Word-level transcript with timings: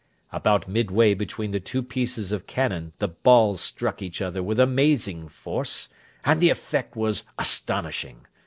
About 0.31 0.67
midway 0.67 1.13
between 1.13 1.51
the 1.51 1.59
two 1.59 1.83
pieces 1.83 2.31
of 2.31 2.47
cannon 2.47 2.91
the 2.97 3.07
balls 3.07 3.61
struck 3.61 4.01
each 4.01 4.19
other 4.19 4.41
with 4.41 4.59
amazing 4.59 5.27
force, 5.29 5.89
and 6.25 6.41
the 6.41 6.49
effect 6.49 6.95
was 6.95 7.23
astonishing! 7.37 8.25